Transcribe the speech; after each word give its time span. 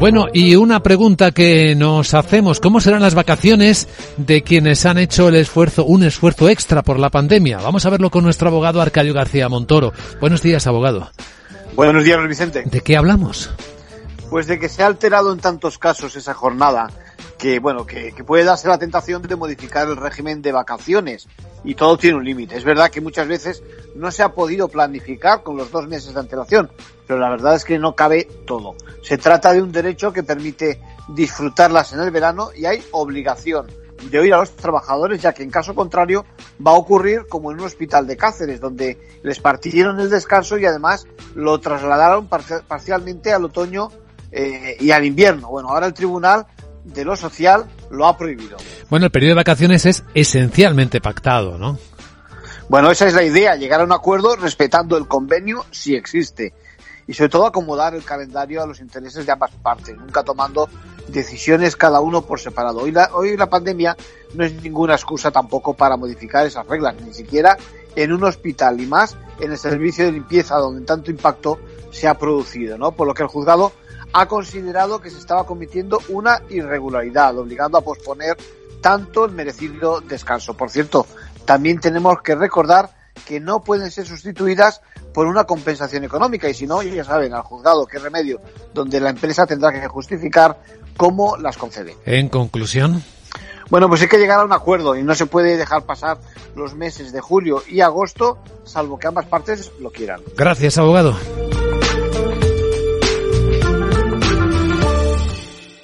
Bueno, 0.00 0.26
y 0.32 0.54
una 0.56 0.80
pregunta 0.82 1.30
que 1.30 1.74
nos 1.74 2.14
hacemos, 2.14 2.60
¿cómo 2.60 2.80
serán 2.80 3.00
las 3.00 3.14
vacaciones 3.14 3.88
de 4.16 4.42
quienes 4.42 4.84
han 4.84 4.98
hecho 4.98 5.28
el 5.28 5.36
esfuerzo, 5.36 5.84
un 5.84 6.02
esfuerzo 6.02 6.48
extra 6.48 6.82
por 6.82 6.98
la 6.98 7.10
pandemia? 7.10 7.58
Vamos 7.58 7.86
a 7.86 7.90
verlo 7.90 8.10
con 8.10 8.24
nuestro 8.24 8.48
abogado 8.48 8.82
Arcadio 8.82 9.14
García 9.14 9.48
Montoro. 9.48 9.92
Buenos 10.20 10.42
días, 10.42 10.66
abogado. 10.66 11.10
Buenos 11.74 12.04
días, 12.04 12.18
Vicente. 12.28 12.64
¿De 12.66 12.80
qué 12.82 12.96
hablamos? 12.96 13.50
Pues 14.28 14.46
de 14.46 14.58
que 14.58 14.68
se 14.68 14.82
ha 14.82 14.86
alterado 14.86 15.32
en 15.32 15.38
tantos 15.38 15.78
casos 15.78 16.16
esa 16.16 16.34
jornada 16.34 16.88
que, 17.44 17.58
bueno, 17.58 17.84
que, 17.84 18.10
puede 18.26 18.42
darse 18.42 18.68
la 18.68 18.78
tentación 18.78 19.20
de 19.20 19.36
modificar 19.36 19.86
el 19.86 19.98
régimen 19.98 20.40
de 20.40 20.50
vacaciones 20.50 21.28
y 21.62 21.74
todo 21.74 21.98
tiene 21.98 22.16
un 22.16 22.24
límite. 22.24 22.56
Es 22.56 22.64
verdad 22.64 22.90
que 22.90 23.02
muchas 23.02 23.28
veces 23.28 23.62
no 23.94 24.10
se 24.10 24.22
ha 24.22 24.30
podido 24.30 24.68
planificar 24.68 25.42
con 25.42 25.58
los 25.58 25.70
dos 25.70 25.86
meses 25.86 26.14
de 26.14 26.20
antelación, 26.20 26.70
pero 27.06 27.20
la 27.20 27.28
verdad 27.28 27.54
es 27.54 27.66
que 27.66 27.78
no 27.78 27.94
cabe 27.94 28.26
todo. 28.46 28.76
Se 29.02 29.18
trata 29.18 29.52
de 29.52 29.60
un 29.60 29.72
derecho 29.72 30.10
que 30.10 30.22
permite 30.22 30.80
disfrutarlas 31.08 31.92
en 31.92 32.00
el 32.00 32.10
verano 32.10 32.48
y 32.56 32.64
hay 32.64 32.82
obligación 32.92 33.66
de 34.10 34.18
oír 34.18 34.32
a 34.32 34.38
los 34.38 34.56
trabajadores, 34.56 35.20
ya 35.20 35.34
que 35.34 35.42
en 35.42 35.50
caso 35.50 35.74
contrario 35.74 36.24
va 36.66 36.70
a 36.70 36.76
ocurrir 36.76 37.26
como 37.28 37.52
en 37.52 37.60
un 37.60 37.66
hospital 37.66 38.06
de 38.06 38.16
Cáceres, 38.16 38.58
donde 38.58 38.98
les 39.22 39.38
partieron 39.38 40.00
el 40.00 40.08
descanso 40.08 40.56
y 40.56 40.64
además 40.64 41.06
lo 41.34 41.60
trasladaron 41.60 42.26
parcialmente 42.26 43.34
al 43.34 43.44
otoño 43.44 43.90
eh, 44.32 44.78
y 44.80 44.92
al 44.92 45.04
invierno. 45.04 45.50
Bueno, 45.50 45.68
ahora 45.68 45.86
el 45.88 45.92
tribunal 45.92 46.46
de 46.84 47.04
lo 47.04 47.16
social 47.16 47.66
lo 47.90 48.06
ha 48.06 48.16
prohibido. 48.16 48.56
Bueno, 48.90 49.06
el 49.06 49.12
periodo 49.12 49.30
de 49.30 49.40
vacaciones 49.40 49.86
es 49.86 50.04
esencialmente 50.14 51.00
pactado, 51.00 51.58
¿no? 51.58 51.78
Bueno, 52.68 52.90
esa 52.90 53.06
es 53.06 53.14
la 53.14 53.22
idea, 53.22 53.56
llegar 53.56 53.80
a 53.80 53.84
un 53.84 53.92
acuerdo 53.92 54.36
respetando 54.36 54.96
el 54.96 55.06
convenio 55.06 55.64
si 55.70 55.94
existe 55.94 56.54
y 57.06 57.12
sobre 57.12 57.28
todo 57.28 57.46
acomodar 57.46 57.94
el 57.94 58.04
calendario 58.04 58.62
a 58.62 58.66
los 58.66 58.80
intereses 58.80 59.26
de 59.26 59.32
ambas 59.32 59.50
partes, 59.62 59.96
nunca 59.96 60.22
tomando 60.22 60.68
decisiones 61.08 61.76
cada 61.76 62.00
uno 62.00 62.22
por 62.22 62.40
separado. 62.40 62.80
Hoy 62.80 62.92
la, 62.92 63.10
hoy 63.12 63.36
la 63.36 63.50
pandemia 63.50 63.96
no 64.34 64.44
es 64.44 64.54
ninguna 64.62 64.94
excusa 64.94 65.30
tampoco 65.30 65.74
para 65.74 65.96
modificar 65.96 66.46
esas 66.46 66.66
reglas, 66.66 66.94
ni 67.04 67.12
siquiera 67.12 67.58
en 67.94 68.12
un 68.12 68.24
hospital 68.24 68.80
y 68.80 68.86
más 68.86 69.16
en 69.40 69.52
el 69.52 69.58
servicio 69.58 70.06
de 70.06 70.12
limpieza 70.12 70.56
donde 70.56 70.86
tanto 70.86 71.10
impacto 71.10 71.58
se 71.90 72.08
ha 72.08 72.14
producido, 72.14 72.78
¿no? 72.78 72.92
Por 72.92 73.06
lo 73.06 73.14
que 73.14 73.22
el 73.22 73.28
juzgado 73.28 73.72
ha 74.14 74.26
considerado 74.26 75.00
que 75.00 75.10
se 75.10 75.18
estaba 75.18 75.44
cometiendo 75.44 76.00
una 76.08 76.40
irregularidad, 76.48 77.36
obligando 77.36 77.78
a 77.78 77.80
posponer 77.80 78.36
tanto 78.80 79.24
el 79.24 79.32
merecido 79.32 80.00
descanso. 80.00 80.54
Por 80.54 80.70
cierto, 80.70 81.06
también 81.44 81.80
tenemos 81.80 82.22
que 82.22 82.36
recordar 82.36 82.90
que 83.26 83.40
no 83.40 83.62
pueden 83.62 83.90
ser 83.90 84.06
sustituidas 84.06 84.82
por 85.12 85.26
una 85.26 85.44
compensación 85.44 86.04
económica 86.04 86.48
y 86.48 86.54
si 86.54 86.66
no, 86.66 86.80
ya 86.82 87.04
saben, 87.04 87.34
al 87.34 87.42
juzgado 87.42 87.86
qué 87.86 87.98
remedio, 87.98 88.40
donde 88.72 89.00
la 89.00 89.10
empresa 89.10 89.46
tendrá 89.46 89.72
que 89.72 89.86
justificar 89.88 90.58
cómo 90.96 91.36
las 91.36 91.56
concede. 91.56 91.96
En 92.06 92.28
conclusión. 92.28 93.02
Bueno, 93.68 93.88
pues 93.88 94.02
hay 94.02 94.08
que 94.08 94.18
llegar 94.18 94.40
a 94.40 94.44
un 94.44 94.52
acuerdo 94.52 94.94
y 94.94 95.02
no 95.02 95.14
se 95.16 95.26
puede 95.26 95.56
dejar 95.56 95.82
pasar 95.82 96.18
los 96.54 96.74
meses 96.74 97.12
de 97.12 97.20
julio 97.20 97.62
y 97.68 97.80
agosto, 97.80 98.38
salvo 98.64 98.98
que 98.98 99.08
ambas 99.08 99.26
partes 99.26 99.72
lo 99.80 99.90
quieran. 99.90 100.20
Gracias, 100.36 100.78
abogado. 100.78 101.16